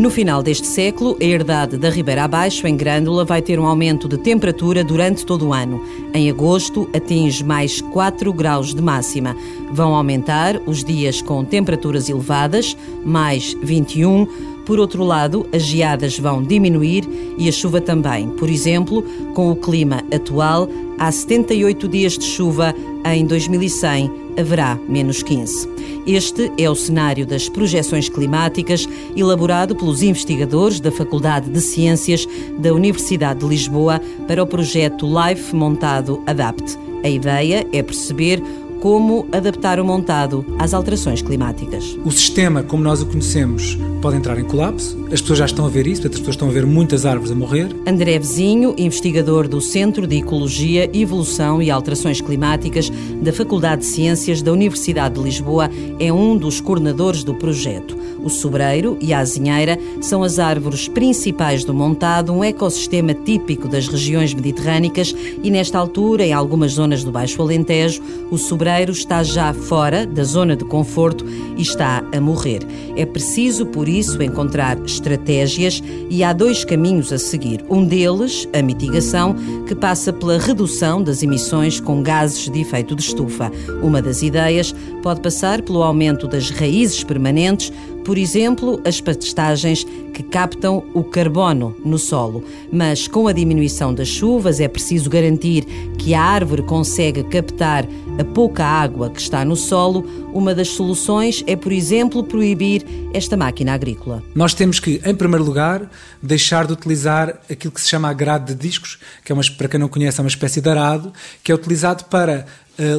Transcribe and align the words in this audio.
No 0.00 0.08
final 0.08 0.42
deste 0.42 0.66
século, 0.66 1.14
a 1.20 1.24
herdade 1.24 1.76
da 1.76 1.90
Ribeira 1.90 2.24
Abaixo, 2.24 2.66
em 2.66 2.74
Grândola, 2.74 3.22
vai 3.22 3.42
ter 3.42 3.60
um 3.60 3.66
aumento 3.66 4.08
de 4.08 4.16
temperatura 4.16 4.82
durante 4.82 5.26
todo 5.26 5.48
o 5.48 5.52
ano. 5.52 5.84
Em 6.14 6.30
agosto, 6.30 6.88
atinge 6.96 7.44
mais 7.44 7.82
4 7.82 8.32
graus 8.32 8.74
de 8.74 8.80
máxima. 8.80 9.36
Vão 9.70 9.94
aumentar 9.94 10.58
os 10.64 10.82
dias 10.82 11.20
com 11.20 11.44
temperaturas 11.44 12.08
elevadas, 12.08 12.74
mais 13.04 13.54
21 13.62 14.26
por 14.64 14.78
outro 14.78 15.02
lado, 15.02 15.46
as 15.52 15.62
geadas 15.62 16.16
vão 16.18 16.42
diminuir 16.42 17.04
e 17.36 17.48
a 17.48 17.52
chuva 17.52 17.80
também. 17.80 18.28
Por 18.30 18.48
exemplo, 18.48 19.02
com 19.34 19.50
o 19.50 19.56
clima 19.56 20.04
atual, 20.14 20.68
há 20.96 21.10
78 21.10 21.88
dias 21.88 22.16
de 22.16 22.24
chuva, 22.24 22.72
em 23.04 23.26
2100 23.26 24.19
haverá 24.38 24.78
menos 24.88 25.22
15. 25.22 25.68
Este 26.06 26.50
é 26.58 26.68
o 26.68 26.74
cenário 26.74 27.26
das 27.26 27.48
projeções 27.48 28.08
climáticas 28.08 28.88
elaborado 29.16 29.76
pelos 29.76 30.02
investigadores 30.02 30.80
da 30.80 30.90
Faculdade 30.90 31.50
de 31.50 31.60
Ciências 31.60 32.26
da 32.58 32.72
Universidade 32.72 33.40
de 33.40 33.46
Lisboa 33.46 34.00
para 34.26 34.42
o 34.42 34.46
projeto 34.46 35.06
LIFE 35.06 35.54
montado 35.54 36.22
ADAPT. 36.26 36.78
A 37.02 37.08
ideia 37.08 37.66
é 37.72 37.82
perceber 37.82 38.42
como 38.80 39.28
adaptar 39.30 39.78
o 39.78 39.84
montado 39.84 40.44
às 40.58 40.72
alterações 40.72 41.22
climáticas. 41.22 41.98
O 42.04 42.10
sistema, 42.10 42.62
como 42.62 42.82
nós 42.82 43.02
o 43.02 43.06
conhecemos, 43.06 43.78
pode 44.00 44.16
entrar 44.16 44.38
em 44.38 44.44
colapso. 44.44 44.98
As 45.12 45.20
pessoas 45.20 45.38
já 45.38 45.44
estão 45.44 45.66
a 45.66 45.68
ver 45.68 45.86
isso, 45.86 46.06
as 46.06 46.08
pessoas 46.08 46.30
estão 46.30 46.48
a 46.48 46.52
ver 46.52 46.66
muitas 46.66 47.04
árvores 47.04 47.30
a 47.30 47.34
morrer. 47.34 47.68
André 47.86 48.18
Vizinho, 48.18 48.74
investigador 48.78 49.46
do 49.46 49.60
Centro 49.60 50.06
de 50.06 50.16
Ecologia, 50.16 50.90
Evolução 50.92 51.62
e 51.62 51.70
Alterações 51.70 52.20
Climáticas 52.20 52.90
da 53.20 53.32
Faculdade 53.32 53.82
de 53.82 53.88
Ciências 53.88 54.40
da 54.40 54.52
Universidade 54.52 55.16
de 55.16 55.22
Lisboa, 55.22 55.70
é 55.98 56.12
um 56.12 56.36
dos 56.36 56.60
coordenadores 56.60 57.22
do 57.22 57.34
projeto. 57.34 57.98
O 58.22 58.28
sobreiro 58.28 58.98
e 59.00 59.14
a 59.14 59.20
azinheira 59.20 59.78
são 60.00 60.22
as 60.22 60.38
árvores 60.38 60.88
principais 60.88 61.64
do 61.64 61.72
montado, 61.72 62.32
um 62.32 62.44
ecossistema 62.44 63.14
típico 63.14 63.66
das 63.66 63.88
regiões 63.88 64.34
mediterrânicas 64.34 65.14
e, 65.42 65.50
nesta 65.50 65.78
altura, 65.78 66.24
em 66.24 66.32
algumas 66.32 66.72
zonas 66.72 67.02
do 67.02 67.10
Baixo 67.10 67.40
Alentejo, 67.40 68.02
o 68.30 68.36
sobreiro 68.36 68.69
está 68.78 69.22
já 69.22 69.52
fora 69.52 70.06
da 70.06 70.22
zona 70.22 70.54
de 70.54 70.64
conforto 70.64 71.24
e 71.56 71.62
está 71.62 72.04
a 72.14 72.20
morrer. 72.20 72.60
É 72.96 73.04
preciso, 73.04 73.66
por 73.66 73.88
isso, 73.88 74.22
encontrar 74.22 74.78
estratégias 74.84 75.82
e 76.08 76.22
há 76.22 76.32
dois 76.32 76.64
caminhos 76.64 77.12
a 77.12 77.18
seguir. 77.18 77.64
Um 77.68 77.84
deles, 77.84 78.46
a 78.52 78.62
mitigação, 78.62 79.34
que 79.66 79.74
passa 79.74 80.12
pela 80.12 80.38
redução 80.38 81.02
das 81.02 81.22
emissões 81.22 81.80
com 81.80 82.02
gases 82.02 82.48
de 82.48 82.60
efeito 82.60 82.94
de 82.94 83.02
estufa. 83.02 83.50
Uma 83.82 84.00
das 84.00 84.22
ideias 84.22 84.74
pode 85.02 85.20
passar 85.20 85.62
pelo 85.62 85.82
aumento 85.82 86.28
das 86.28 86.50
raízes 86.50 87.02
permanentes, 87.02 87.72
por 88.04 88.18
exemplo, 88.18 88.80
as 88.84 89.00
pastagens 89.00 89.84
que 90.12 90.22
captam 90.22 90.84
o 90.94 91.04
carbono 91.04 91.74
no 91.84 91.98
solo. 91.98 92.44
Mas 92.72 93.06
com 93.06 93.28
a 93.28 93.32
diminuição 93.32 93.94
das 93.94 94.08
chuvas 94.08 94.60
é 94.60 94.68
preciso 94.68 95.08
garantir 95.08 95.64
que 95.98 96.14
a 96.14 96.22
árvore 96.22 96.62
consegue 96.62 97.22
captar 97.24 97.86
a 98.18 98.24
pouca 98.24 98.64
água 98.64 99.10
que 99.10 99.20
está 99.20 99.44
no 99.44 99.56
solo. 99.56 100.04
Uma 100.32 100.54
das 100.54 100.68
soluções 100.68 101.42
é, 101.46 101.56
por 101.56 101.72
exemplo, 101.72 102.22
proibir 102.22 102.84
esta 103.12 103.36
máquina 103.36 103.74
agrícola. 103.74 104.22
Nós 104.34 104.54
temos 104.54 104.78
que, 104.78 105.00
em 105.04 105.14
primeiro 105.14 105.44
lugar, 105.44 105.90
deixar 106.22 106.66
de 106.66 106.72
utilizar 106.72 107.40
aquilo 107.50 107.72
que 107.72 107.80
se 107.80 107.88
chama 107.88 108.08
agrado 108.08 108.46
de 108.46 108.54
discos, 108.54 108.98
que 109.24 109.32
é 109.32 109.34
uma, 109.34 109.42
para 109.56 109.68
quem 109.68 109.80
não 109.80 109.88
conhece, 109.88 110.20
é 110.20 110.22
uma 110.22 110.28
espécie 110.28 110.60
de 110.60 110.68
arado, 110.68 111.12
que 111.42 111.50
é 111.50 111.54
utilizado 111.54 112.04
para 112.04 112.46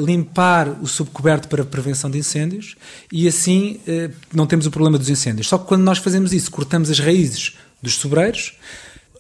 limpar 0.06 0.70
o 0.82 0.88
subcoberto 0.88 1.48
para 1.48 1.64
prevenção 1.64 2.10
de 2.10 2.18
incêndios 2.18 2.76
e 3.12 3.28
assim 3.28 3.80
uh, 3.88 4.14
não 4.34 4.46
temos 4.46 4.66
o 4.66 4.72
problema 4.72 4.98
dos 4.98 5.10
incêndios. 5.10 5.48
Só 5.48 5.58
que 5.58 5.66
quando 5.66 5.82
nós 5.82 5.98
fazemos 5.98 6.34
isso, 6.34 6.52
cortamos 6.52 6.90
as 6.90 7.00
raízes 7.00 7.58
dos 7.82 7.96
sobreiros, 7.96 8.54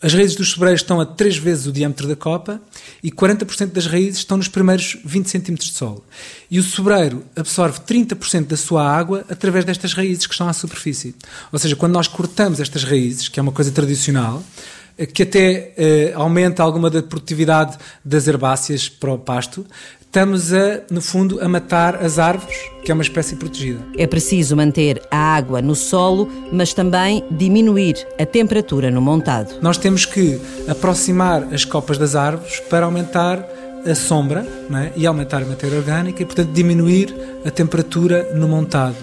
as 0.03 0.13
raízes 0.13 0.35
dos 0.35 0.49
sobreiros 0.49 0.81
estão 0.81 0.99
a 0.99 1.05
3 1.05 1.37
vezes 1.37 1.67
o 1.67 1.71
diâmetro 1.71 2.07
da 2.07 2.15
copa 2.15 2.59
e 3.03 3.11
40% 3.11 3.67
das 3.67 3.85
raízes 3.85 4.17
estão 4.17 4.35
nos 4.35 4.47
primeiros 4.47 4.97
20 5.05 5.27
cm 5.27 5.53
de 5.53 5.71
solo. 5.71 6.03
E 6.49 6.57
o 6.57 6.63
sobreiro 6.63 7.23
absorve 7.35 7.79
30% 7.81 8.47
da 8.47 8.57
sua 8.57 8.83
água 8.83 9.23
através 9.29 9.63
destas 9.63 9.93
raízes 9.93 10.25
que 10.25 10.33
estão 10.33 10.49
à 10.49 10.53
superfície. 10.53 11.13
Ou 11.51 11.59
seja, 11.59 11.75
quando 11.75 11.93
nós 11.93 12.07
cortamos 12.07 12.59
estas 12.59 12.83
raízes, 12.83 13.29
que 13.29 13.39
é 13.39 13.43
uma 13.43 13.51
coisa 13.51 13.71
tradicional, 13.71 14.43
eh, 14.57 14.80
que 15.13 15.23
até 15.23 15.73
eh, 15.77 16.13
aumenta 16.15 16.63
alguma 16.63 16.89
da 16.89 17.01
produtividade 17.01 17.77
das 18.03 18.27
herbáceas 18.27 18.89
para 18.89 19.13
o 19.13 19.17
pasto, 19.17 19.65
estamos 20.11 20.51
a, 20.51 20.81
no 20.91 21.01
fundo, 21.01 21.39
a 21.41 21.47
matar 21.47 22.03
as 22.03 22.19
árvores, 22.19 22.57
que 22.83 22.91
é 22.91 22.93
uma 22.93 23.01
espécie 23.01 23.37
protegida. 23.37 23.79
É 23.97 24.05
preciso 24.05 24.57
manter 24.57 25.01
a 25.09 25.17
água 25.17 25.61
no 25.61 25.73
solo, 25.73 26.29
mas 26.51 26.73
também 26.73 27.23
diminuir 27.31 27.95
a 28.19 28.25
temperatura 28.25 28.91
no 28.91 29.01
montado. 29.01 29.61
Nós 29.61 29.77
temos 29.77 30.05
que 30.05 30.37
aproximar 30.67 31.53
as 31.53 31.63
copas 31.63 31.97
das 31.97 32.13
árvores 32.13 32.59
para 32.69 32.85
aumentar 32.85 33.47
a 33.89 33.95
sombra 33.95 34.45
é? 34.75 34.91
e 34.95 35.07
aumentar 35.07 35.41
a 35.41 35.45
matéria 35.45 35.77
orgânica 35.77 36.21
e, 36.21 36.25
portanto, 36.25 36.51
diminuir 36.51 37.15
a 37.45 37.49
temperatura 37.49 38.33
no 38.35 38.47
montado. 38.49 38.97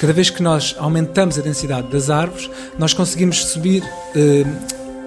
Cada 0.00 0.12
vez 0.12 0.30
que 0.30 0.42
nós 0.42 0.76
aumentamos 0.78 1.38
a 1.38 1.42
densidade 1.42 1.88
das 1.88 2.08
árvores, 2.08 2.48
nós 2.78 2.94
conseguimos 2.94 3.46
subir. 3.46 3.82
Eh, 4.14 4.44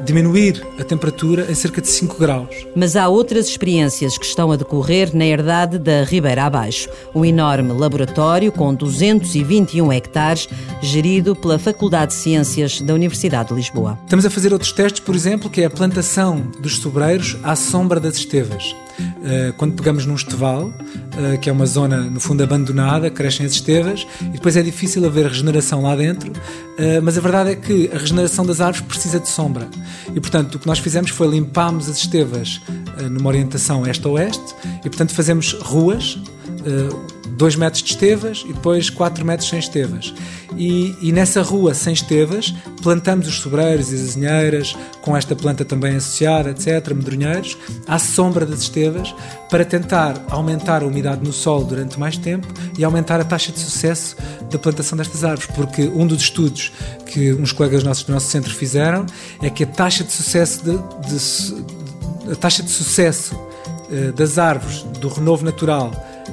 diminuir 0.04 0.66
a 0.80 0.84
temperatura 0.84 1.50
em 1.50 1.56
cerca 1.56 1.82
de 1.82 1.88
5 1.88 2.18
graus. 2.18 2.68
Mas 2.76 2.96
há 2.96 3.08
outras 3.08 3.48
experiências 3.48 4.18
que 4.18 4.26
estão 4.26 4.52
a 4.52 4.56
decorrer 4.56 5.16
na 5.16 5.26
herdade 5.26 5.78
da 5.78 6.04
Ribeira 6.04 6.44
Abaixo, 6.44 6.90
um 7.14 7.24
enorme 7.24 7.74
laboratório 7.74 8.52
com 8.52 8.74
221 8.74 9.92
hectares, 9.94 10.48
gerido 10.82 11.36
pela 11.36 11.58
Faculdade 11.58 12.12
de 12.12 12.18
Ciências 12.18 12.82
da 12.82 12.94
Universidade 12.94 13.50
de 13.50 13.56
Lisboa. 13.56 13.98
Estamos 14.04 14.26
a 14.26 14.30
fazer 14.30 14.54
outros 14.54 14.72
testes, 14.72 15.00
por 15.00 15.16
exemplo, 15.16 15.50
que 15.50 15.62
é 15.62 15.66
a 15.66 15.70
plantação 15.70 16.52
dos 16.60 16.78
sobreiros 16.78 17.38
à 17.44 17.56
sombra 17.56 18.00
das 18.00 18.16
estevas. 18.16 18.76
Eh, 19.24 19.54
quando 19.58 19.74
pegamos 19.74 20.06
num 20.06 20.16
esteval, 20.16 20.72
eh, 21.18 21.38
que 21.38 21.50
é 21.50 21.54
uma 21.54 21.66
zona 21.66 21.98
no 21.98 22.20
fundo 22.20 22.44
abandonada, 22.44 23.10
crescem 23.10 23.46
as 23.46 23.54
estevas 23.54 24.06
e 24.22 24.30
depois 24.30 24.56
é 24.56 24.62
difícil 24.62 25.06
haver 25.06 25.28
regeneração 25.28 25.82
lá 25.82 25.96
dentro, 25.96 26.32
eh, 26.78 27.00
mas 27.02 27.18
a 27.18 27.22
verdade 27.22 27.52
é 27.52 27.56
que 27.56 27.90
a 27.94 27.98
regeneração 27.98 28.46
das 28.46 28.62
árvores 28.62 28.86
precisa 28.88 29.20
de 29.20 29.28
sombra. 29.28 29.68
E 30.14 30.20
portanto 30.20 30.56
o 30.56 30.60
que 30.60 30.68
nós 30.68 30.80
fizemos 30.80 31.12
foi 31.12 31.28
limpámos 31.28 31.90
as 31.90 31.98
estevas 31.98 32.62
numa 33.12 33.28
orientação 33.28 33.86
este-oeste 33.86 34.56
e 34.80 34.90
portanto 34.90 35.14
fazemos 35.14 35.54
ruas 35.54 36.18
2 37.36 37.56
metros 37.56 37.84
de 37.84 37.92
estevas 37.92 38.44
e 38.48 38.54
depois 38.54 38.90
4 38.90 39.26
metros 39.26 39.50
sem 39.50 39.60
estevas. 39.60 40.14
E, 40.58 40.96
e, 41.02 41.12
nessa 41.12 41.42
rua 41.42 41.74
sem 41.74 41.94
estevas 41.94 42.54
plantamos 42.82 43.28
os 43.28 43.40
sobreiros 43.40 43.92
e 43.92 43.96
as 43.96 44.02
azinheiras, 44.02 44.76
com 45.02 45.16
esta 45.16 45.36
planta 45.36 45.66
também 45.66 45.96
associada, 45.96 46.52
etc., 46.52 46.94
medronheiros, 46.94 47.58
à 47.88 48.00
sombra 48.00 48.46
das 48.46 48.62
estevas, 48.62 49.14
para 49.50 49.66
tentar 49.66 50.24
aumentar 50.30 50.82
a 50.82 50.86
umidade 50.86 51.24
no 51.24 51.34
solo 51.34 51.66
durante 51.66 52.00
mais 52.00 52.18
tempo 52.18 52.48
e 52.78 52.84
aumentar 52.84 53.20
a 53.20 53.26
taxa 53.26 53.52
de 53.52 53.60
sucesso 53.60 54.16
da 54.50 54.58
plantação 54.58 54.98
destas 54.98 55.24
árvores. 55.24 55.48
Porque 55.54 55.84
um 55.84 56.08
dos 56.08 56.22
estudos 56.22 56.72
que 57.06 57.34
uns 57.34 57.52
colegas 57.52 57.84
nossos 57.84 58.04
do 58.04 58.14
nosso 58.14 58.28
centro 58.28 58.54
fizeram 58.54 59.06
é 59.42 59.50
que 59.50 59.64
a 59.64 59.68
taxa 59.68 60.04
de 60.04 60.12
sucesso 60.12 60.64
de, 60.64 60.72
de 60.72 62.32
a 62.32 62.36
taxa 62.36 62.64
de 62.64 62.72
sucesso 62.72 63.36
uh, 63.36 64.12
das 64.14 64.38
árvores 64.38 64.84
do 65.00 65.10
renovo 65.10 65.46
natural 65.46 65.92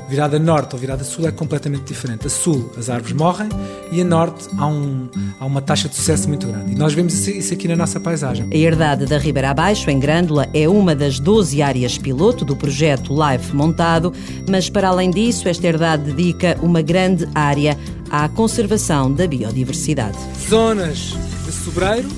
virada 0.09 0.39
norte 0.39 0.75
ou 0.75 0.79
virada 0.79 1.05
sul 1.05 1.27
é 1.27 1.33
completamente 1.33 1.85
diferente. 1.85 2.27
A 2.27 2.31
sul 2.31 2.71
as 2.77 2.89
árvores 2.89 3.15
morrem 3.17 3.49
e 3.91 4.01
a 4.01 4.05
norte 4.05 4.49
há, 4.57 4.67
um, 4.67 5.09
há 5.39 5.45
uma 5.45 5.61
taxa 5.61 5.89
de 5.89 5.97
sucesso 5.97 6.29
muito 6.29 6.47
grande. 6.47 6.73
E 6.73 6.75
nós 6.75 6.93
vemos 6.93 7.27
isso 7.27 7.55
aqui 7.55 7.69
na 7.69 7.77
nossa 7.77 8.01
paisagem. 8.01 8.47
A 8.53 8.57
herdade 8.57 9.07
da 9.07 9.19
Ribeira 9.19 9.51
Abaixo, 9.51 9.91
em 9.91 9.99
Grândola, 9.99 10.49
é 10.53 10.69
uma 10.69 10.95
das 10.95 11.19
12 11.19 11.63
áreas 11.63 11.99
piloto 11.99 12.45
do 12.45 12.57
projeto 12.57 13.15
LIFE 13.15 13.55
montado, 13.55 14.13
mas 14.49 14.69
para 14.69 14.89
além 14.89 15.11
disso, 15.11 15.49
esta 15.49 15.67
herdade 15.67 16.13
dedica 16.13 16.59
uma 16.63 16.83
grande 16.83 17.29
área 17.35 17.77
à 18.11 18.29
conservação 18.29 19.13
da 19.13 19.27
biodiversidade. 19.27 20.19
Zonas 20.49 21.15
de 21.45 21.53
sobreiro, 21.53 22.09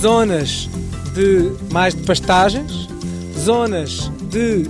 zonas 0.00 0.68
de 1.14 1.52
mais 1.70 1.94
de 1.94 2.02
pastagens, 2.02 2.88
zonas 3.38 4.10
de 4.30 4.66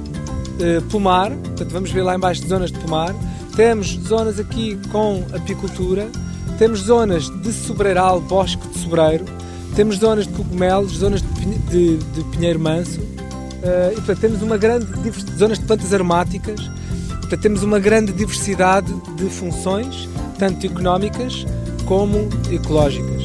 pomar, 0.91 1.31
portanto 1.31 1.71
vamos 1.71 1.91
ver 1.91 2.03
lá 2.03 2.15
embaixo 2.15 2.47
zonas 2.47 2.71
de 2.71 2.79
pomar, 2.79 3.15
temos 3.57 3.99
zonas 4.07 4.39
aqui 4.39 4.79
com 4.91 5.25
apicultura, 5.33 6.09
temos 6.59 6.81
zonas 6.81 7.29
de 7.43 7.53
sobreiral, 7.53 8.21
bosque 8.21 8.67
de 8.69 8.79
sobreiro, 8.79 9.25
temos 9.75 9.97
zonas 9.97 10.27
de 10.27 10.33
cogumelos, 10.33 10.93
zonas 10.99 11.23
de, 11.23 11.59
de, 11.59 11.97
de 11.97 12.25
pinheiro 12.31 12.61
manso, 12.61 13.01
uh, 13.01 13.93
e 13.93 13.95
portanto 13.97 14.21
temos 14.21 14.43
uma 14.43 14.57
grande 14.57 14.87
zonas 15.37 15.59
de 15.59 15.65
plantas 15.65 15.93
aromáticas, 15.93 16.61
portanto 17.21 17.41
temos 17.41 17.63
uma 17.63 17.79
grande 17.79 18.13
diversidade 18.13 18.93
de 19.17 19.25
funções, 19.27 20.09
tanto 20.39 20.67
económicas 20.67 21.47
como 21.87 22.29
ecológicas. 22.51 23.22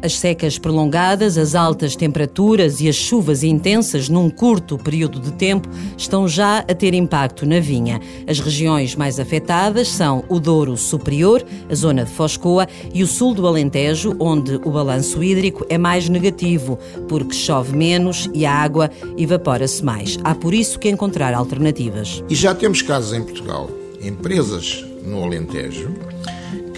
As 0.00 0.16
secas 0.16 0.58
prolongadas, 0.58 1.36
as 1.36 1.56
altas 1.56 1.96
temperaturas 1.96 2.80
e 2.80 2.88
as 2.88 2.94
chuvas 2.94 3.42
intensas 3.42 4.08
num 4.08 4.30
curto 4.30 4.78
período 4.78 5.18
de 5.18 5.32
tempo 5.32 5.68
estão 5.96 6.28
já 6.28 6.58
a 6.58 6.74
ter 6.74 6.94
impacto 6.94 7.44
na 7.44 7.58
vinha. 7.58 8.00
As 8.24 8.38
regiões 8.38 8.94
mais 8.94 9.18
afetadas 9.18 9.88
são 9.88 10.24
o 10.28 10.38
Douro 10.38 10.76
Superior, 10.76 11.44
a 11.68 11.74
zona 11.74 12.04
de 12.04 12.12
Foscoa 12.12 12.68
e 12.94 13.02
o 13.02 13.08
sul 13.08 13.34
do 13.34 13.44
Alentejo, 13.44 14.14
onde 14.20 14.54
o 14.64 14.70
balanço 14.70 15.20
hídrico 15.20 15.66
é 15.68 15.76
mais 15.76 16.08
negativo, 16.08 16.78
porque 17.08 17.34
chove 17.34 17.76
menos 17.76 18.30
e 18.32 18.46
a 18.46 18.54
água 18.54 18.90
evapora-se 19.16 19.84
mais. 19.84 20.16
Há 20.22 20.32
por 20.32 20.54
isso 20.54 20.78
que 20.78 20.88
encontrar 20.88 21.34
alternativas. 21.34 22.22
E 22.28 22.36
já 22.36 22.54
temos 22.54 22.82
casos 22.82 23.12
em 23.12 23.24
Portugal, 23.24 23.68
empresas 24.00 24.84
no 25.04 25.24
Alentejo 25.24 25.92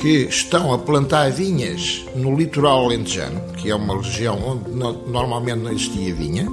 que 0.00 0.26
estão 0.28 0.72
a 0.72 0.78
plantar 0.78 1.30
vinhas 1.30 2.04
no 2.16 2.34
litoral 2.34 2.86
alentejano, 2.86 3.38
que 3.58 3.70
é 3.70 3.74
uma 3.74 4.00
região 4.00 4.38
onde 4.42 4.70
normalmente 5.10 5.58
não 5.58 5.70
existia 5.70 6.14
vinha, 6.14 6.48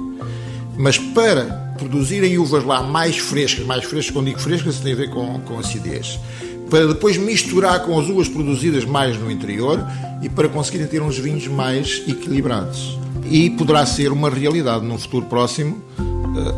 mas 0.76 0.98
para 0.98 1.44
produzirem 1.78 2.36
uvas 2.36 2.62
lá 2.62 2.82
mais 2.82 3.16
frescas, 3.16 3.64
mais 3.64 3.84
frescas, 3.84 4.12
quando 4.12 4.26
digo 4.26 4.38
frescas, 4.38 4.80
tem 4.80 4.92
a 4.92 4.96
ver 4.96 5.10
com, 5.10 5.40
com 5.40 5.58
acidez, 5.58 6.20
para 6.68 6.88
depois 6.88 7.16
misturar 7.16 7.82
com 7.84 7.98
as 7.98 8.06
uvas 8.08 8.28
produzidas 8.28 8.84
mais 8.84 9.18
no 9.18 9.30
interior 9.30 9.82
e 10.22 10.28
para 10.28 10.48
conseguirem 10.48 10.86
ter 10.86 11.00
uns 11.00 11.16
vinhos 11.16 11.46
mais 11.48 12.02
equilibrados. 12.06 12.98
E 13.30 13.48
poderá 13.50 13.86
ser 13.86 14.12
uma 14.12 14.28
realidade 14.28 14.84
num 14.84 14.98
futuro 14.98 15.24
próximo 15.26 15.82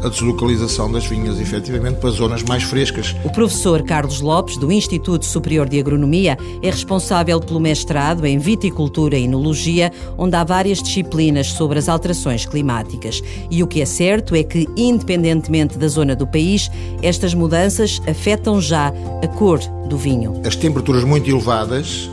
a 0.04 0.08
deslocalização 0.08 0.90
das 0.90 1.06
vinhas, 1.06 1.40
efetivamente, 1.40 1.96
para 1.96 2.10
zonas 2.10 2.42
mais 2.42 2.62
frescas. 2.62 3.14
O 3.24 3.30
professor 3.30 3.82
Carlos 3.82 4.20
Lopes, 4.20 4.56
do 4.56 4.70
Instituto 4.70 5.24
Superior 5.24 5.68
de 5.68 5.78
Agronomia, 5.78 6.36
é 6.62 6.70
responsável 6.70 7.40
pelo 7.40 7.60
mestrado 7.60 8.26
em 8.26 8.38
Viticultura 8.38 9.16
e 9.16 9.24
Enologia, 9.24 9.92
onde 10.16 10.36
há 10.36 10.44
várias 10.44 10.82
disciplinas 10.82 11.48
sobre 11.48 11.78
as 11.78 11.88
alterações 11.88 12.46
climáticas. 12.46 13.22
E 13.50 13.62
o 13.62 13.66
que 13.66 13.80
é 13.80 13.86
certo 13.86 14.34
é 14.34 14.42
que, 14.42 14.68
independentemente 14.76 15.78
da 15.78 15.88
zona 15.88 16.14
do 16.14 16.26
país, 16.26 16.70
estas 17.02 17.34
mudanças 17.34 18.00
afetam 18.08 18.60
já 18.60 18.92
a 19.22 19.28
cor 19.28 19.58
do 19.88 19.96
vinho. 19.96 20.40
As 20.44 20.56
temperaturas 20.56 21.04
muito 21.04 21.28
elevadas 21.28 22.08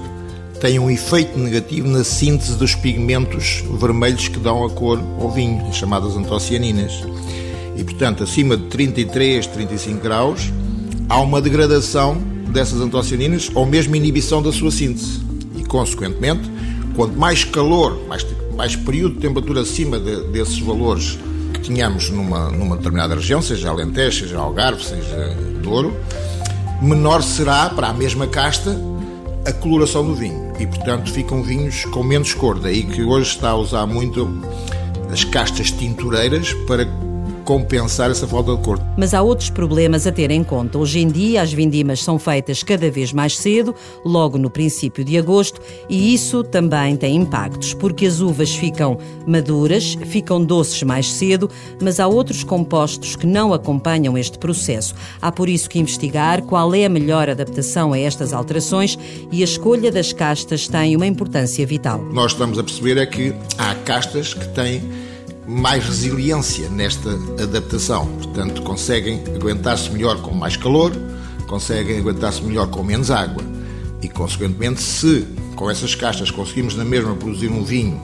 têm 0.60 0.80
um 0.80 0.90
efeito 0.90 1.38
negativo 1.38 1.88
na 1.88 2.04
síntese 2.04 2.56
dos 2.58 2.74
pigmentos 2.74 3.64
vermelhos 3.80 4.28
que 4.28 4.40
dão 4.40 4.66
a 4.66 4.70
cor 4.70 5.00
ao 5.20 5.30
vinho, 5.30 5.72
chamadas 5.72 6.16
antocianinas 6.16 7.04
e, 7.78 7.84
portanto, 7.84 8.24
acima 8.24 8.58
de 8.58 8.64
33, 8.64 9.46
35 9.48 10.02
graus, 10.02 10.52
há 11.08 11.22
uma 11.22 11.40
degradação 11.40 12.18
dessas 12.50 12.82
antocianinas 12.82 13.52
ou 13.54 13.66
mesmo 13.66 13.96
inibição 13.96 14.42
da 14.42 14.52
sua 14.52 14.72
síntese. 14.72 15.22
E, 15.56 15.64
consequentemente, 15.64 16.50
quanto 16.96 17.18
mais 17.18 17.44
calor, 17.44 18.00
mais, 18.08 18.26
mais 18.56 18.76
período 18.76 19.16
de 19.16 19.22
temperatura 19.22 19.62
acima 19.62 20.00
de, 20.00 20.24
desses 20.32 20.60
valores 20.60 21.20
que 21.54 21.62
tínhamos 21.62 22.10
numa, 22.10 22.50
numa 22.50 22.76
determinada 22.76 23.14
região, 23.14 23.42
seja 23.42 23.70
Alentejo, 23.70 24.22
seja 24.22 24.40
Algarve, 24.40 24.84
seja 24.84 25.38
Douro, 25.62 25.96
menor 26.82 27.22
será 27.22 27.70
para 27.70 27.90
a 27.90 27.94
mesma 27.94 28.26
casta 28.26 28.76
a 29.46 29.54
coloração 29.54 30.06
do 30.06 30.16
vinho. 30.16 30.52
E, 30.60 30.66
portanto, 30.66 31.12
ficam 31.12 31.44
vinhos 31.44 31.86
com 31.86 32.04
menos 32.04 32.34
cor. 32.34 32.60
Daí 32.60 32.84
que 32.84 33.04
hoje 33.04 33.30
está 33.30 33.52
a 33.52 33.56
usar 33.56 33.86
muito 33.86 34.28
as 35.12 35.24
castas 35.24 35.72
tintureiras 35.72 36.54
para 36.68 36.86
compensar 37.48 38.12
essa 38.12 38.28
falta 38.28 38.54
de 38.58 38.62
cor. 38.62 38.78
Mas 38.98 39.14
há 39.14 39.22
outros 39.22 39.50
problemas 39.50 40.06
a 40.06 40.12
ter 40.12 40.32
em 40.32 40.44
conta. 40.44 40.78
Hoje 40.78 41.00
em 41.00 41.08
dia, 41.08 41.42
as 41.42 41.54
vindimas 41.54 42.04
são 42.04 42.20
feitas 42.20 42.62
cada 42.62 42.92
vez 42.92 43.14
mais 43.14 43.38
cedo, 43.38 43.74
logo 44.04 44.38
no 44.38 44.50
princípio 44.50 45.02
de 45.02 45.18
agosto, 45.18 45.62
e 45.88 46.14
isso 46.14 46.44
também 46.44 46.98
tem 46.98 47.16
impactos, 47.16 47.74
porque 47.74 48.06
as 48.06 48.20
uvas 48.20 48.54
ficam 48.54 48.98
maduras, 49.26 49.98
ficam 50.08 50.44
doces 50.44 50.84
mais 50.84 51.10
cedo, 51.10 51.50
mas 51.82 52.02
há 52.02 52.08
outros 52.08 52.44
compostos 52.44 53.16
que 53.16 53.26
não 53.26 53.54
acompanham 53.54 54.18
este 54.18 54.38
processo. 54.38 54.94
Há 55.22 55.32
por 55.32 55.48
isso 55.48 55.70
que 55.70 55.80
investigar 55.80 56.42
qual 56.42 56.76
é 56.76 56.84
a 56.84 56.90
melhor 56.90 57.30
adaptação 57.30 57.94
a 57.94 57.98
estas 57.98 58.34
alterações 58.34 59.00
e 59.32 59.40
a 59.40 59.46
escolha 59.46 59.90
das 59.90 60.12
castas 60.12 60.68
tem 60.68 60.98
uma 60.98 61.08
importância 61.08 61.66
vital. 61.66 62.04
Nós 62.12 62.34
estamos 62.34 62.60
a 62.60 62.64
perceber 62.64 62.98
é 62.98 63.06
que 63.06 63.34
há 63.58 63.74
castas 63.74 64.34
que 64.34 64.50
têm 64.50 65.07
mais 65.48 65.86
resiliência 65.86 66.70
nesta 66.70 67.10
adaptação. 67.42 68.06
Portanto, 68.06 68.62
conseguem 68.62 69.24
aguentar-se 69.36 69.90
melhor 69.90 70.22
com 70.22 70.34
mais 70.34 70.58
calor, 70.58 70.92
conseguem 71.48 71.98
aguentar-se 71.98 72.44
melhor 72.44 72.68
com 72.68 72.84
menos 72.84 73.10
água. 73.10 73.44
E, 74.02 74.10
consequentemente, 74.10 74.82
se 74.82 75.26
com 75.56 75.72
essas 75.72 75.96
caixas 75.96 76.30
conseguimos 76.30 76.76
na 76.76 76.86
mesma 76.86 77.16
produzir 77.16 77.50
um 77.50 77.64
vinho 77.64 78.00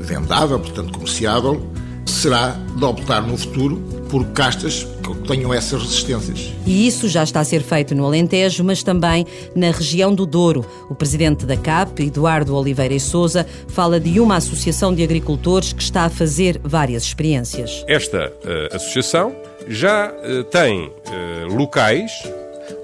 vendável, 0.00 0.58
portanto 0.58 0.92
comerciável, 0.92 1.70
será 2.04 2.50
de 2.50 2.84
optar 2.84 3.22
no 3.22 3.36
futuro 3.36 3.76
por 4.08 4.24
castas 4.28 4.86
que 5.14 5.28
tenham 5.28 5.52
essas 5.52 5.82
resistências. 5.82 6.52
E 6.66 6.86
isso 6.86 7.08
já 7.08 7.22
está 7.22 7.40
a 7.40 7.44
ser 7.44 7.62
feito 7.62 7.94
no 7.94 8.04
Alentejo, 8.04 8.64
mas 8.64 8.82
também 8.82 9.26
na 9.54 9.70
região 9.70 10.14
do 10.14 10.26
Douro. 10.26 10.64
O 10.88 10.94
presidente 10.94 11.46
da 11.46 11.56
CAP, 11.56 12.00
Eduardo 12.00 12.54
Oliveira 12.54 12.94
e 12.94 13.00
Souza, 13.00 13.46
fala 13.68 14.00
de 14.00 14.20
uma 14.20 14.36
associação 14.36 14.94
de 14.94 15.02
agricultores 15.02 15.72
que 15.72 15.82
está 15.82 16.04
a 16.04 16.10
fazer 16.10 16.60
várias 16.62 17.04
experiências. 17.04 17.84
Esta 17.86 18.32
uh, 18.44 18.76
associação 18.76 19.34
já 19.68 20.10
uh, 20.10 20.44
tem 20.44 20.86
uh, 20.86 21.54
locais 21.54 22.10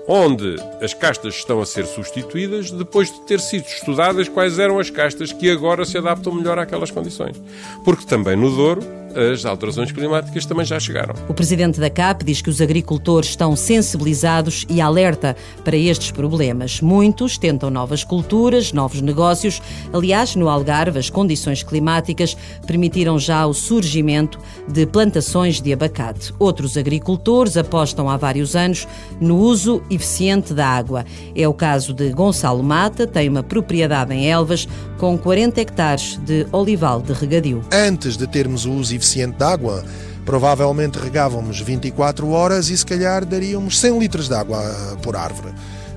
onde 0.07 0.57
as 0.83 0.93
castas 0.95 1.35
estão 1.35 1.61
a 1.61 1.67
ser 1.67 1.87
substituídas 1.87 2.71
depois 2.71 3.11
de 3.13 3.21
ter 3.23 3.41
sido 3.41 3.65
estudadas 3.67 4.29
quais 4.29 4.59
eram 4.59 4.79
as 4.79 4.91
castas 4.91 5.33
que 5.33 5.51
agora 5.51 5.85
se 5.85 5.97
adaptam 5.97 6.35
melhor 6.35 6.59
àquelas 6.59 6.91
condições. 6.91 7.41
Porque 7.85 8.05
também 8.05 8.37
no 8.37 8.55
Douro 8.55 8.83
as 9.15 9.45
alterações 9.45 9.93
climáticas 9.93 10.47
também 10.47 10.65
já 10.65 10.79
chegaram. 10.79 11.15
O 11.29 11.35
presidente 11.35 11.81
da 11.81 11.91
CAP 11.91 12.25
diz 12.25 12.41
que 12.41 12.51
os 12.51 12.61
agricultores 12.61 13.31
estão 13.31 13.55
sensibilizados 13.57 14.65
e 14.69 14.81
alerta 14.81 15.37
para 15.65 15.77
estes 15.77 16.11
problemas. 16.11 16.81
Muitos 16.81 17.39
tentam 17.39 17.71
novas 17.71 18.05
culturas, 18.05 18.73
novos 18.73 19.01
negócios. 19.01 19.61
Aliás, 19.93 20.35
no 20.35 20.49
Algarve, 20.49 20.99
as 20.99 21.11
condições 21.11 21.63
climáticas 21.63 22.37
permitiram 22.67 23.19
já 23.19 23.47
o 23.47 23.55
surgimento 23.55 24.39
de 24.69 24.87
plantações 24.87 25.61
de 25.61 25.73
abacate. 25.73 26.33
Outros 26.39 26.77
agricultores 26.77 27.57
apostam 27.57 28.09
há 28.09 28.17
vários 28.17 28.57
anos 28.57 28.87
no 29.21 29.39
uso 29.39 29.83
eficiente 29.91 30.55
da 30.55 30.67
água. 30.67 31.05
É 31.35 31.47
o 31.47 31.55
caso 31.55 31.93
de 31.93 32.11
Gonçalo 32.11 32.63
Mata, 32.63 33.07
tem 33.07 33.29
uma 33.29 33.43
propriedade 33.43 34.13
em 34.15 34.31
Elvas 34.31 34.69
com 34.99 35.19
40 35.19 35.61
hectares 35.61 36.17
de 36.25 36.47
olival 36.53 37.03
de 37.03 37.13
regadio. 37.13 37.61
Antes 37.73 38.17
de 38.17 38.27
termos 38.27 38.65
o 38.65 38.73
uso 38.73 38.95
eficiente 39.03 39.39
de 39.39 39.45
água, 39.45 39.85
provavelmente 40.25 40.99
regávamos 40.99 41.61
24 41.61 42.31
horas 42.31 42.71
e 42.71 42.77
se 42.77 42.87
calhar 42.87 43.27
daríamos 43.27 43.79
100 43.81 43.99
litros 43.99 44.29
de 44.29 44.37
água 44.37 44.63
eh, 44.63 44.97
por 45.03 45.17
árvore. 45.17 45.53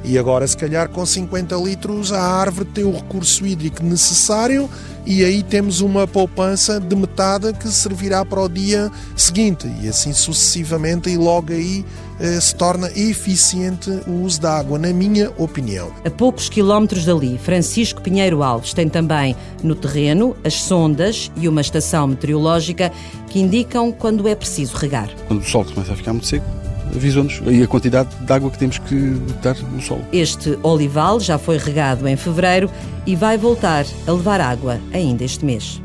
E 0.07 0.19
agora, 0.19 0.47
se 0.47 0.55
calhar, 0.55 0.87
com 0.89 1.05
50 1.05 1.55
litros, 1.55 2.11
a 2.11 2.21
árvore 2.21 2.69
tem 2.73 2.83
o 2.83 2.91
recurso 2.91 3.45
hídrico 3.45 3.83
necessário 3.83 4.69
e 5.05 5.23
aí 5.23 5.43
temos 5.43 5.81
uma 5.81 6.07
poupança 6.07 6.79
de 6.79 6.95
metade 6.95 7.53
que 7.53 7.67
servirá 7.67 8.25
para 8.25 8.41
o 8.41 8.49
dia 8.49 8.91
seguinte 9.15 9.67
e 9.81 9.87
assim 9.87 10.13
sucessivamente, 10.13 11.09
e 11.09 11.17
logo 11.17 11.51
aí 11.53 11.85
eh, 12.19 12.39
se 12.39 12.55
torna 12.55 12.89
eficiente 12.95 13.89
o 14.07 14.23
uso 14.23 14.41
da 14.41 14.57
água, 14.57 14.79
na 14.79 14.91
minha 14.91 15.31
opinião. 15.37 15.91
A 16.03 16.09
poucos 16.09 16.49
quilómetros 16.49 17.05
dali, 17.05 17.37
Francisco 17.37 18.01
Pinheiro 18.01 18.41
Alves 18.41 18.73
tem 18.73 18.89
também 18.89 19.35
no 19.63 19.75
terreno 19.75 20.35
as 20.43 20.55
sondas 20.55 21.31
e 21.35 21.47
uma 21.47 21.61
estação 21.61 22.07
meteorológica 22.07 22.91
que 23.29 23.39
indicam 23.39 23.91
quando 23.91 24.27
é 24.27 24.33
preciso 24.33 24.75
regar. 24.75 25.09
Quando 25.27 25.41
o 25.41 25.45
sol 25.45 25.65
começa 25.65 25.93
a 25.93 25.95
ficar 25.95 26.13
muito 26.13 26.27
seco, 26.27 26.64
avisou-nos 26.95 27.41
e 27.47 27.63
a 27.63 27.67
quantidade 27.67 28.15
de 28.15 28.31
água 28.31 28.49
que 28.49 28.57
temos 28.57 28.77
que 28.77 28.95
botar 28.95 29.55
no 29.71 29.81
solo. 29.81 30.03
Este 30.11 30.57
olival 30.63 31.19
já 31.19 31.37
foi 31.37 31.57
regado 31.57 32.07
em 32.07 32.15
fevereiro 32.15 32.69
e 33.05 33.15
vai 33.15 33.37
voltar 33.37 33.85
a 34.07 34.11
levar 34.11 34.41
água 34.41 34.79
ainda 34.93 35.23
este 35.23 35.45
mês. 35.45 35.81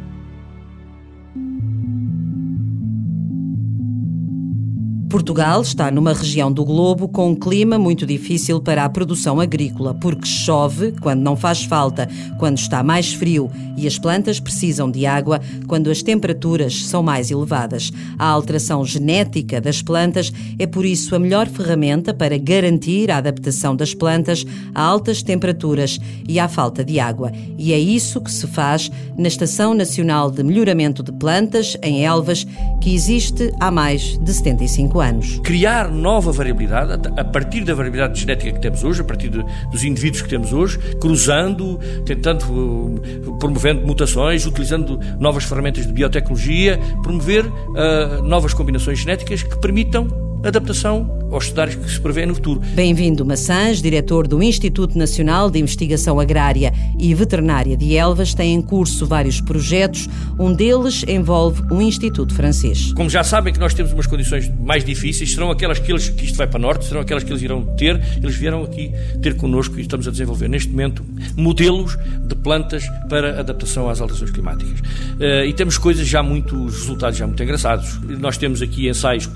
Portugal 5.10 5.60
está 5.60 5.90
numa 5.90 6.12
região 6.12 6.52
do 6.52 6.64
globo 6.64 7.08
com 7.08 7.30
um 7.30 7.34
clima 7.34 7.76
muito 7.76 8.06
difícil 8.06 8.60
para 8.60 8.84
a 8.84 8.88
produção 8.88 9.40
agrícola, 9.40 9.92
porque 9.92 10.24
chove 10.24 10.94
quando 11.00 11.20
não 11.20 11.34
faz 11.34 11.64
falta, 11.64 12.08
quando 12.38 12.58
está 12.58 12.80
mais 12.84 13.12
frio 13.12 13.50
e 13.76 13.88
as 13.88 13.98
plantas 13.98 14.38
precisam 14.38 14.88
de 14.88 15.06
água 15.06 15.40
quando 15.66 15.90
as 15.90 16.00
temperaturas 16.00 16.84
são 16.84 17.02
mais 17.02 17.28
elevadas. 17.28 17.90
A 18.16 18.26
alteração 18.26 18.84
genética 18.84 19.60
das 19.60 19.82
plantas 19.82 20.32
é, 20.60 20.64
por 20.64 20.84
isso, 20.84 21.16
a 21.16 21.18
melhor 21.18 21.48
ferramenta 21.48 22.14
para 22.14 22.38
garantir 22.38 23.10
a 23.10 23.16
adaptação 23.16 23.74
das 23.74 23.92
plantas 23.92 24.46
a 24.72 24.80
altas 24.80 25.24
temperaturas 25.24 25.98
e 26.28 26.38
à 26.38 26.46
falta 26.46 26.84
de 26.84 27.00
água. 27.00 27.32
E 27.58 27.72
é 27.72 27.78
isso 27.78 28.20
que 28.20 28.30
se 28.30 28.46
faz 28.46 28.92
na 29.18 29.26
Estação 29.26 29.74
Nacional 29.74 30.30
de 30.30 30.44
Melhoramento 30.44 31.02
de 31.02 31.10
Plantas, 31.10 31.76
em 31.82 32.04
Elvas, 32.04 32.46
que 32.80 32.94
existe 32.94 33.52
há 33.58 33.72
mais 33.72 34.16
de 34.16 34.32
75 34.32 34.98
anos 34.98 34.99
25 35.00 35.02
anos. 35.02 35.40
Criar 35.42 35.90
nova 35.90 36.30
variabilidade, 36.30 36.92
a 37.16 37.24
partir 37.24 37.64
da 37.64 37.74
variabilidade 37.74 38.20
genética 38.20 38.52
que 38.52 38.60
temos 38.60 38.84
hoje, 38.84 39.00
a 39.00 39.04
partir 39.04 39.30
de, 39.30 39.42
dos 39.70 39.82
indivíduos 39.82 40.22
que 40.22 40.28
temos 40.28 40.52
hoje, 40.52 40.78
cruzando, 41.00 41.78
tentando, 42.04 42.44
uh, 42.44 43.38
promovendo 43.38 43.86
mutações, 43.86 44.46
utilizando 44.46 45.00
novas 45.18 45.44
ferramentas 45.44 45.86
de 45.86 45.92
biotecnologia, 45.92 46.78
promover 47.02 47.46
uh, 47.46 48.22
novas 48.22 48.52
combinações 48.52 48.98
genéticas 48.98 49.42
que 49.42 49.58
permitam 49.58 50.29
adaptação 50.44 51.18
aos 51.30 51.48
cenários 51.48 51.76
que 51.76 51.90
se 51.90 52.00
prevê 52.00 52.26
no 52.26 52.34
futuro. 52.34 52.60
Bem-vindo 52.74 53.24
Maçãs, 53.24 53.80
diretor 53.80 54.26
do 54.26 54.42
Instituto 54.42 54.98
Nacional 54.98 55.50
de 55.50 55.58
Investigação 55.58 56.18
Agrária 56.18 56.72
e 56.98 57.14
Veterinária 57.14 57.76
de 57.76 57.94
Elvas, 57.94 58.34
tem 58.34 58.54
em 58.54 58.62
curso 58.62 59.06
vários 59.06 59.40
projetos, 59.40 60.08
um 60.38 60.52
deles 60.52 61.04
envolve 61.06 61.62
um 61.70 61.80
instituto 61.80 62.34
francês. 62.34 62.92
Como 62.94 63.08
já 63.08 63.22
sabem 63.22 63.52
que 63.52 63.60
nós 63.60 63.74
temos 63.74 63.92
umas 63.92 64.06
condições 64.06 64.50
mais 64.58 64.84
difíceis, 64.84 65.32
serão 65.32 65.50
aquelas 65.50 65.78
que, 65.78 65.92
eles, 65.92 66.08
que 66.08 66.24
isto 66.24 66.36
vai 66.36 66.46
para 66.46 66.58
norte, 66.58 66.84
serão 66.84 67.00
aquelas 67.00 67.22
que 67.22 67.30
eles 67.30 67.42
irão 67.42 67.62
ter, 67.76 68.00
eles 68.16 68.34
vieram 68.34 68.64
aqui 68.64 68.92
ter 69.22 69.36
connosco 69.36 69.78
e 69.78 69.82
estamos 69.82 70.08
a 70.08 70.10
desenvolver 70.10 70.48
neste 70.48 70.70
momento 70.70 71.04
modelos 71.36 71.96
de 72.26 72.34
plantas 72.34 72.84
para 73.08 73.40
adaptação 73.40 73.88
às 73.88 74.00
alterações 74.00 74.30
climáticas. 74.30 74.80
Uh, 74.80 75.44
e 75.46 75.52
temos 75.52 75.78
coisas 75.78 76.06
já 76.06 76.22
muito, 76.22 76.64
resultados 76.64 77.18
já 77.18 77.26
muito 77.26 77.42
engraçados. 77.42 78.00
Nós 78.18 78.36
temos 78.36 78.62
aqui 78.62 78.88
ensaios 78.88 79.28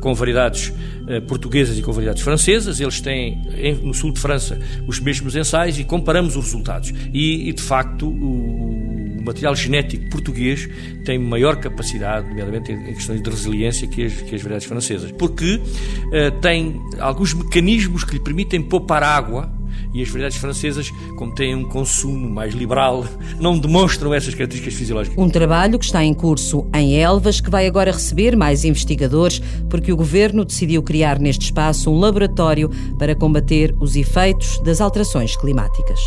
com 0.00 0.14
variedades 0.14 0.68
uh, 0.68 1.22
portuguesas 1.26 1.78
e 1.78 1.82
com 1.82 1.92
variedades 1.92 2.22
francesas. 2.22 2.80
Eles 2.80 3.00
têm, 3.00 3.42
no 3.82 3.94
sul 3.94 4.12
de 4.12 4.20
França, 4.20 4.58
os 4.86 5.00
mesmos 5.00 5.36
ensaios 5.36 5.78
e 5.78 5.84
comparamos 5.84 6.36
os 6.36 6.44
resultados. 6.44 6.92
E, 7.12 7.52
de 7.52 7.62
facto, 7.62 8.08
o, 8.08 9.16
material 9.26 9.56
genético 9.56 10.08
português 10.08 10.68
tem 11.04 11.18
maior 11.18 11.56
capacidade, 11.56 12.28
nomeadamente 12.28 12.70
em, 12.72 12.94
questões 12.94 13.20
de 13.20 13.28
resiliência, 13.28 13.88
que 13.88 14.04
as, 14.04 14.12
que 14.12 14.34
as 14.34 14.40
variedades 14.40 14.66
francesas. 14.66 15.10
Porque 15.12 15.56
uh, 15.56 16.40
tem 16.40 16.80
alguns 17.00 17.34
mecanismos 17.34 18.04
que 18.04 18.14
lhe 18.14 18.20
permitem 18.20 18.62
poupar 18.62 19.02
água 19.02 19.52
e 19.92 20.02
as 20.02 20.08
variedades 20.08 20.38
francesas, 20.38 20.90
como 21.16 21.34
têm 21.34 21.54
um 21.54 21.64
consumo 21.64 22.28
mais 22.28 22.54
liberal, 22.54 23.04
não 23.38 23.58
demonstram 23.58 24.12
essas 24.12 24.34
características 24.34 24.74
fisiológicas. 24.74 25.18
Um 25.18 25.28
trabalho 25.28 25.78
que 25.78 25.84
está 25.84 26.04
em 26.04 26.14
curso 26.14 26.66
em 26.74 26.98
Elvas, 26.98 27.40
que 27.40 27.50
vai 27.50 27.66
agora 27.66 27.92
receber 27.92 28.36
mais 28.36 28.64
investigadores, 28.64 29.40
porque 29.68 29.92
o 29.92 29.96
governo 29.96 30.44
decidiu 30.44 30.82
criar 30.82 31.18
neste 31.18 31.46
espaço 31.46 31.90
um 31.90 31.98
laboratório 31.98 32.70
para 32.98 33.14
combater 33.14 33.74
os 33.80 33.96
efeitos 33.96 34.58
das 34.60 34.80
alterações 34.80 35.36
climáticas. 35.36 36.00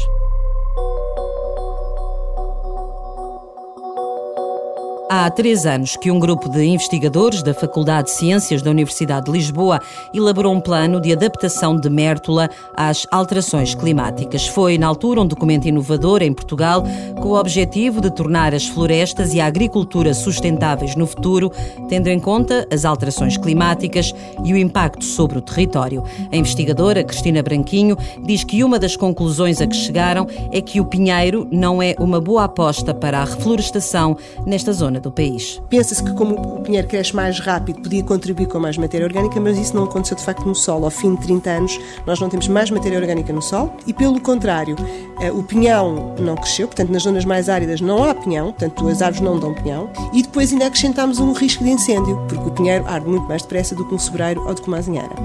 Há 5.12 5.28
três 5.32 5.66
anos 5.66 5.98
que 5.98 6.12
um 6.12 6.20
grupo 6.20 6.48
de 6.48 6.64
investigadores 6.64 7.42
da 7.42 7.52
Faculdade 7.52 8.10
de 8.10 8.14
Ciências 8.14 8.62
da 8.62 8.70
Universidade 8.70 9.26
de 9.26 9.32
Lisboa 9.32 9.82
elaborou 10.14 10.54
um 10.54 10.62
plano 10.62 11.02
de 11.02 11.12
adaptação 11.12 11.76
de 11.76 11.90
Mértola 11.90 12.48
às 12.78 13.08
alterações 13.10 13.74
climáticas. 13.74 14.46
Foi, 14.46 14.78
na 14.78 14.86
altura, 14.86 15.22
um 15.22 15.26
documento 15.26 15.68
inovador 15.68 16.22
em 16.22 16.32
Portugal 16.32 16.84
com 17.20 17.30
o 17.30 17.40
objetivo 17.40 18.02
de 18.02 18.12
tornar 18.12 18.54
as 18.54 18.68
florestas 18.68 19.34
e 19.34 19.42
a 19.42 19.48
agricultura 19.48 20.14
sustentáveis 20.14 20.96
no 20.96 21.08
futuro, 21.08 21.52
tendo 21.88 22.06
em 22.06 22.20
conta 22.20 22.68
as 22.72 22.86
alterações 22.86 23.36
climáticas 23.36 24.14
e 24.46 24.54
o 24.54 24.58
impacto 24.58 25.04
sobre 25.04 25.40
o 25.40 25.42
território. 25.42 26.04
A 26.32 26.36
investigadora 26.38 27.04
Cristina 27.04 27.42
Branquinho 27.42 27.98
diz 28.24 28.44
que 28.44 28.64
uma 28.64 28.78
das 28.78 28.96
conclusões 28.96 29.60
a 29.60 29.66
que 29.66 29.76
chegaram 29.76 30.28
é 30.52 30.62
que 30.62 30.80
o 30.80 30.86
pinheiro 30.86 31.48
não 31.52 31.82
é 31.82 31.96
uma 31.98 32.22
boa 32.22 32.44
aposta 32.44 32.94
para 32.94 33.22
a 33.22 33.26
reflorestação 33.26 34.16
nesta 34.46 34.72
zona 34.72 34.99
do 35.00 35.12
país. 35.12 35.62
Pensa-se 35.70 36.04
que 36.04 36.14
como 36.14 36.36
o 36.36 36.62
pinheiro 36.62 36.88
cresce 36.88 37.16
mais 37.16 37.40
rápido, 37.40 37.82
podia 37.82 38.04
contribuir 38.04 38.48
com 38.48 38.60
mais 38.60 38.78
matéria 38.78 39.06
orgânica, 39.06 39.40
mas 39.40 39.58
isso 39.58 39.76
não 39.76 39.84
aconteceu 39.84 40.18
de 40.18 40.24
facto 40.24 40.46
no 40.46 40.56
solo. 40.56 40.86
Ao 40.86 40.92
fim 40.92 41.16
de 41.16 41.22
30 41.22 41.50
anos, 41.50 41.80
nós 42.06 42.20
não 42.20 42.30
temos 42.30 42.48
mais 42.48 42.70
matéria 42.70 43.00
orgânica 43.00 43.32
no 43.34 43.42
solo 43.42 43.74
e, 43.86 43.94
pelo 43.94 44.20
contrário, 44.20 44.76
eh, 45.22 45.32
o 45.32 45.44
pinhão 45.44 46.16
não 46.20 46.36
cresceu, 46.36 46.68
portanto, 46.68 46.90
nas 46.90 47.04
zonas 47.04 47.26
mais 47.26 47.50
áridas 47.50 47.82
não 47.82 48.04
há 48.04 48.14
pinhão, 48.14 48.48
portanto, 48.48 48.88
as 48.88 49.02
árvores 49.02 49.22
não 49.22 49.40
dão 49.40 49.54
pinhão, 49.54 49.90
e 50.14 50.22
depois 50.22 50.52
ainda 50.52 50.68
acrescentámos 50.68 51.20
um 51.20 51.34
risco 51.34 51.64
de 51.64 51.70
incêndio, 51.72 52.18
porque 52.28 52.48
o 52.48 52.52
pinheiro 52.52 52.86
arde 52.88 53.08
muito 53.08 53.28
mais 53.28 53.42
depressa 53.42 53.76
do 53.76 53.86
que 53.86 53.94
um 53.94 54.00
sobreiro 54.00 54.46
ou 54.48 54.54
do 54.54 54.62
que 54.62 54.68
uma 54.68 54.78
azinheira. 54.78 55.16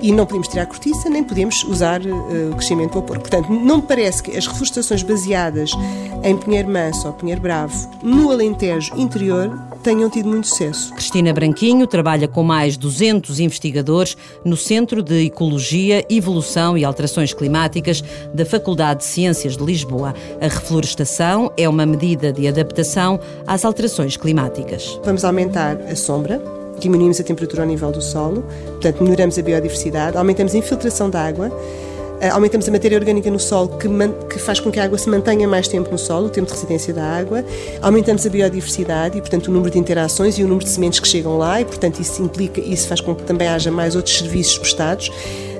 E 0.00 0.12
não 0.12 0.26
podemos 0.26 0.48
tirar 0.48 0.66
cortiça, 0.66 1.08
nem 1.08 1.24
podemos 1.24 1.64
usar 1.64 2.00
uh, 2.02 2.50
o 2.52 2.56
crescimento 2.56 2.92
do 2.92 3.00
vapor. 3.00 3.18
Portanto, 3.20 3.50
não 3.50 3.76
me 3.76 3.82
parece 3.82 4.22
que 4.22 4.36
as 4.36 4.46
reflorestações 4.46 5.02
baseadas 5.02 5.70
em 6.22 6.36
pinheiro 6.36 6.68
manso 6.68 7.06
ou 7.06 7.12
pinheiro 7.12 7.40
bravo 7.40 7.74
no 8.02 8.30
Alentejo 8.30 8.92
interior 9.04 9.50
tenham 9.82 10.08
tido 10.08 10.28
muito 10.28 10.48
sucesso. 10.48 10.92
Cristina 10.94 11.32
Branquinho 11.32 11.86
trabalha 11.86 12.26
com 12.26 12.42
mais 12.42 12.76
200 12.76 13.38
investigadores 13.38 14.16
no 14.44 14.56
Centro 14.56 15.02
de 15.02 15.26
Ecologia, 15.26 16.04
Evolução 16.08 16.76
e 16.76 16.84
Alterações 16.84 17.32
Climáticas 17.32 18.02
da 18.32 18.44
Faculdade 18.46 19.00
de 19.00 19.06
Ciências 19.06 19.56
de 19.56 19.64
Lisboa. 19.64 20.14
A 20.40 20.44
reflorestação 20.44 21.52
é 21.56 21.68
uma 21.68 21.84
medida 21.84 22.32
de 22.32 22.48
adaptação 22.48 23.20
às 23.46 23.64
alterações 23.64 24.16
climáticas. 24.16 24.98
Vamos 25.04 25.24
aumentar 25.24 25.76
a 25.82 25.94
sombra, 25.94 26.42
diminuímos 26.80 27.20
a 27.20 27.24
temperatura 27.24 27.62
ao 27.62 27.68
nível 27.68 27.92
do 27.92 28.02
solo, 28.02 28.42
portanto 28.66 29.02
melhoramos 29.02 29.38
a 29.38 29.42
biodiversidade, 29.42 30.16
aumentamos 30.16 30.54
a 30.54 30.58
infiltração 30.58 31.10
da 31.10 31.26
água 31.26 31.50
aumentamos 32.32 32.68
a 32.68 32.72
matéria 32.72 32.98
orgânica 32.98 33.30
no 33.30 33.38
solo, 33.38 33.68
que, 33.78 33.88
que, 34.30 34.38
faz 34.38 34.60
com 34.60 34.70
que 34.70 34.80
a 34.80 34.84
água 34.84 34.96
se 34.98 35.08
mantenha 35.08 35.46
mais 35.46 35.68
tempo 35.68 35.90
no 35.90 35.98
solo, 35.98 36.26
o 36.26 36.30
tempo 36.30 36.46
de 36.46 36.52
residência 36.52 36.92
da 36.92 37.04
água, 37.04 37.44
aumentamos 37.82 38.26
a 38.26 38.30
biodiversidade 38.30 39.18
e, 39.18 39.20
portanto, 39.20 39.48
o 39.48 39.52
número 39.52 39.70
de 39.70 39.78
interações 39.78 40.38
e 40.38 40.42
o 40.42 40.48
número 40.48 40.64
de 40.64 40.70
sementes 40.70 41.00
que 41.00 41.08
chegam 41.08 41.36
lá, 41.38 41.60
e, 41.60 41.64
portanto, 41.64 42.00
isso 42.00 42.22
implica, 42.22 42.60
isso 42.60 42.88
faz 42.88 43.00
com 43.00 43.14
que 43.14 43.22
também 43.24 43.48
haja 43.48 43.70
mais 43.70 43.94
outros 43.94 44.16
serviços 44.16 44.58
prestados. 44.58 45.10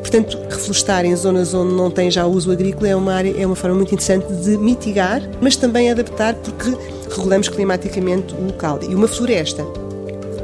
Portanto, 0.00 0.38
reflorestar 0.50 1.04
em 1.06 1.16
zonas 1.16 1.54
onde 1.54 1.74
não 1.74 1.90
tem 1.90 2.10
já 2.10 2.26
uso 2.26 2.52
agrícola 2.52 2.88
é 2.88 2.94
uma, 2.94 3.14
área, 3.14 3.34
é 3.36 3.46
uma 3.46 3.56
forma 3.56 3.76
muito 3.76 3.94
interessante 3.94 4.30
de 4.32 4.56
mitigar, 4.58 5.22
mas 5.40 5.56
também 5.56 5.90
adaptar, 5.90 6.34
porque 6.34 6.76
regulamos 7.10 7.48
climaticamente 7.48 8.34
o 8.34 8.46
local. 8.46 8.80
E 8.82 8.94
uma 8.94 9.08
floresta, 9.08 9.64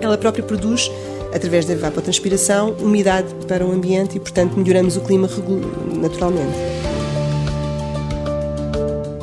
ela 0.00 0.16
própria 0.16 0.42
produz 0.42 0.90
através 1.32 1.64
da 1.64 1.72
evapotranspiração, 1.72 2.74
umidade 2.80 3.34
para 3.46 3.64
o 3.64 3.72
ambiente 3.72 4.16
e, 4.16 4.20
portanto, 4.20 4.56
melhoramos 4.56 4.96
o 4.96 5.00
clima 5.00 5.28
naturalmente. 5.94 6.56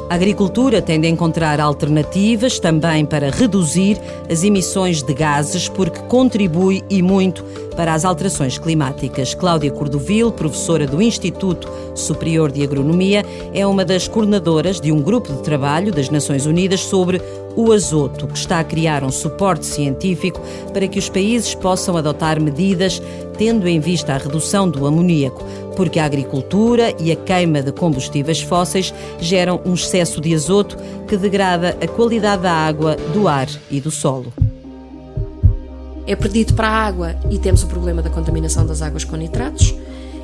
A 0.10 0.16
agricultura 0.16 0.82
tende 0.82 1.06
a 1.06 1.10
encontrar 1.10 1.60
alternativas 1.60 2.60
também 2.60 3.06
para 3.06 3.30
reduzir 3.30 4.00
as 4.32 4.42
emissões 4.42 5.04
de 5.04 5.14
gases, 5.14 5.68
porque 5.68 6.00
contribui 6.04 6.82
e 6.90 7.02
muito 7.02 7.44
para 7.76 7.94
as 7.94 8.06
alterações 8.06 8.58
climáticas. 8.58 9.34
Cláudia 9.34 9.70
Cordovil, 9.70 10.32
professora 10.32 10.88
do 10.88 11.02
Instituto 11.02 11.70
Superior 11.94 12.54
de 12.54 12.64
Agronomia, 12.64 13.26
é 13.54 13.68
uma 13.68 13.84
das 13.84 14.08
coordenadoras 14.08 14.80
de 14.80 14.94
um 14.94 15.02
grupo 15.02 15.34
de 15.34 15.44
trabalho 15.44 15.92
das 15.92 16.10
Nações 16.10 16.46
Unidas 16.46 16.80
sobre 16.80 17.22
o 17.58 17.72
azoto, 17.72 18.28
que 18.28 18.38
está 18.38 18.60
a 18.60 18.64
criar 18.64 19.04
um 19.04 19.10
suporte 19.10 19.66
científico 19.66 20.40
para 20.72 20.88
que 20.88 21.00
os 21.00 21.10
países 21.10 21.56
possam 21.56 21.98
adotar 21.98 22.40
medidas 22.40 23.02
tendo 23.36 23.68
em 23.68 23.80
vista 23.80 24.14
a 24.14 24.18
redução 24.18 24.70
do 24.70 24.86
amoníaco, 24.86 25.44
porque 25.76 26.00
a 26.00 26.06
agricultura 26.06 26.94
e 27.00 27.12
a 27.12 27.16
queima 27.16 27.62
de 27.62 27.72
combustíveis 27.72 28.42
fósseis 28.42 28.94
geram 29.20 29.60
um 29.66 29.74
excesso 29.74 30.22
de 30.22 30.34
azoto 30.34 30.78
que 31.08 31.18
degrada 31.18 31.76
a 31.82 31.88
qualidade 31.88 32.44
da 32.44 32.52
água, 32.52 32.96
do 33.14 33.28
ar 33.28 33.48
e 33.72 33.82
do 33.82 33.90
solo. 33.90 34.32
É 36.06 36.16
perdido 36.16 36.54
para 36.54 36.70
a 36.70 36.86
água 36.86 37.16
e 37.30 37.40
temos 37.40 37.64
o 37.64 37.68
problema 37.68 38.02
da 38.02 38.10
contaminação 38.10 38.66
das 38.66 38.82
águas 38.82 39.04
com 39.04 39.16
nitratos 39.16 39.76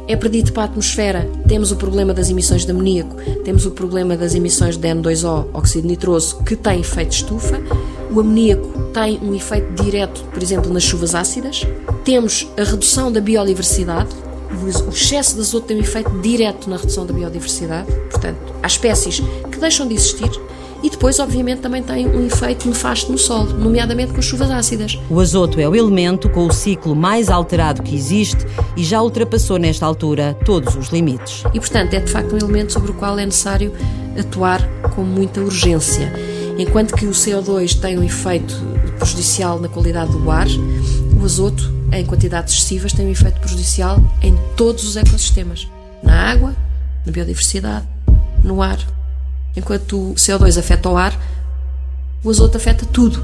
é 0.08 0.16
perdido 0.16 0.52
para 0.52 0.64
a 0.64 0.66
atmosfera. 0.66 1.30
Temos 1.48 1.72
o 1.72 1.76
problema 1.76 2.14
das 2.14 2.30
emissões 2.30 2.66
de 2.66 2.72
amoníaco, 2.72 3.16
temos 3.44 3.66
o 3.66 3.72
problema 3.72 4.16
das 4.18 4.36
emissões 4.36 4.78
de 4.78 4.88
N2O, 4.88 5.48
óxido 5.54 5.88
nitroso, 5.88 6.44
que 6.44 6.56
tem 6.56 6.82
efeito 6.82 7.12
estufa. 7.12 7.62
O 8.12 8.20
amoníaco 8.20 8.68
tem 8.94 9.20
um 9.22 9.34
efeito 9.34 9.84
direto, 9.84 10.24
por 10.26 10.42
exemplo, 10.42 10.72
nas 10.72 10.84
chuvas 10.84 11.16
ácidas. 11.16 11.66
Temos 12.04 12.48
a 12.58 12.64
redução 12.64 13.12
da 13.12 13.20
biodiversidade. 13.20 14.10
O 14.86 14.90
excesso 14.90 15.36
de 15.36 15.42
azoto 15.42 15.68
tem 15.68 15.78
um 15.78 15.80
efeito 15.80 16.12
direto 16.22 16.70
na 16.70 16.78
redução 16.78 17.06
da 17.06 17.14
biodiversidade. 17.14 17.92
Portanto, 18.12 18.54
há 18.62 18.68
espécies 18.68 19.20
que 19.52 19.60
deixam 19.60 19.88
de 19.88 19.96
existir 19.96 20.30
e 20.84 20.90
depois, 20.90 21.18
obviamente, 21.18 21.62
também 21.62 21.82
tem 21.82 22.06
um 22.06 22.28
efeito 22.28 22.68
nefasto 22.68 23.10
no 23.10 23.18
solo, 23.18 23.54
nomeadamente 23.54 24.12
com 24.12 24.20
as 24.20 24.26
chuvas 24.26 24.52
ácidas. 24.52 25.00
O 25.10 25.18
azoto 25.22 25.58
é 25.58 25.68
o 25.68 25.74
elemento 25.74 26.28
com 26.28 26.46
o 26.46 26.52
ciclo 26.52 26.94
mais 26.94 27.30
alterado 27.30 27.82
que 27.82 27.96
existe 27.96 28.46
e 28.76 28.84
já 28.84 29.02
ultrapassou 29.02 29.58
nesta 29.58 29.86
altura 29.86 30.38
todos 30.44 30.76
os 30.76 30.90
limites. 30.90 31.46
E, 31.54 31.60
portanto, 31.60 31.94
é 31.94 32.02
de 32.02 32.12
facto 32.12 32.34
um 32.34 32.38
elemento 32.38 32.74
sobre 32.74 32.92
o 32.92 32.94
qual 32.96 33.18
é 33.18 33.26
necessário 33.26 33.72
atuar 34.20 34.62
com 34.94 35.04
muita 35.04 35.40
urgência. 35.40 36.12
Enquanto 36.58 36.96
que 36.96 37.06
o 37.06 37.12
CO2 37.12 37.80
tem 37.80 37.98
um 37.98 38.04
efeito 38.04 38.54
prejudicial 39.00 39.60
na 39.60 39.70
qualidade 39.70 40.12
do 40.12 40.30
ar, 40.30 40.48
o 41.18 41.24
azoto, 41.24 41.74
em 41.94 42.06
quantidades 42.06 42.54
excessivas, 42.54 42.92
tem 42.92 43.08
um 43.08 43.12
efeito 43.12 43.40
prejudicial 43.40 44.04
em 44.22 44.38
todos 44.58 44.84
os 44.84 44.98
ecossistemas: 44.98 45.66
na 46.04 46.30
água, 46.30 46.54
na 47.06 47.12
biodiversidade, 47.12 47.88
no 48.44 48.62
ar 48.62 48.78
Enquanto 49.56 50.12
o 50.12 50.16
CO2 50.16 50.58
afeta 50.58 50.90
o 50.90 50.98
ar, 50.98 51.18
o 52.24 52.30
azoto 52.30 52.58
afeta 52.58 52.86
tudo. 52.86 53.22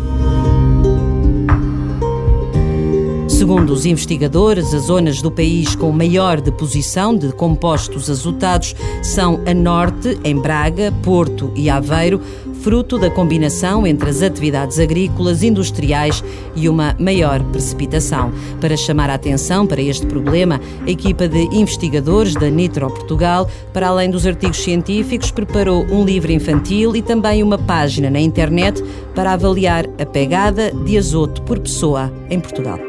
Segundo 3.39 3.71
os 3.71 3.85
investigadores, 3.85 4.73
as 4.73 4.81
zonas 4.81 5.21
do 5.21 5.31
país 5.31 5.73
com 5.73 5.93
maior 5.93 6.41
deposição 6.41 7.15
de 7.15 7.31
compostos 7.31 8.09
azotados 8.09 8.75
são 9.01 9.39
a 9.45 9.53
norte, 9.53 10.19
em 10.25 10.35
Braga, 10.35 10.93
Porto 11.01 11.49
e 11.55 11.69
Aveiro, 11.69 12.19
fruto 12.61 12.99
da 12.99 13.09
combinação 13.09 13.87
entre 13.87 14.09
as 14.09 14.21
atividades 14.21 14.77
agrícolas, 14.77 15.41
industriais 15.41 16.21
e 16.53 16.67
uma 16.67 16.93
maior 16.99 17.41
precipitação. 17.45 18.29
Para 18.59 18.75
chamar 18.75 19.09
a 19.09 19.13
atenção 19.13 19.65
para 19.65 19.81
este 19.81 20.05
problema, 20.05 20.59
a 20.85 20.91
equipa 20.91 21.25
de 21.25 21.39
investigadores 21.55 22.33
da 22.33 22.49
Nitro 22.49 22.89
Portugal, 22.89 23.49
para 23.71 23.87
além 23.87 24.11
dos 24.11 24.27
artigos 24.27 24.61
científicos, 24.61 25.31
preparou 25.31 25.85
um 25.85 26.03
livro 26.03 26.33
infantil 26.33 26.93
e 26.93 27.01
também 27.01 27.41
uma 27.41 27.57
página 27.57 28.09
na 28.09 28.19
internet 28.19 28.83
para 29.15 29.31
avaliar 29.31 29.85
a 29.97 30.05
pegada 30.05 30.73
de 30.73 30.97
azoto 30.97 31.41
por 31.43 31.57
pessoa 31.57 32.11
em 32.29 32.37
Portugal. 32.37 32.88